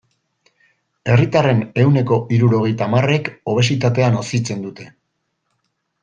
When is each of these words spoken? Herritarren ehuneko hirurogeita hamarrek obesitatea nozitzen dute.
Herritarren 1.15 1.59
ehuneko 1.83 2.17
hirurogeita 2.35 2.87
hamarrek 2.89 3.29
obesitatea 3.53 4.07
nozitzen 4.15 4.65
dute. 4.67 4.89